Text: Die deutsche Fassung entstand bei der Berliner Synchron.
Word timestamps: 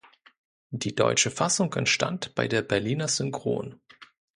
Die 0.71 0.95
deutsche 0.95 1.29
Fassung 1.29 1.71
entstand 1.75 2.33
bei 2.33 2.47
der 2.47 2.63
Berliner 2.63 3.07
Synchron. 3.07 3.79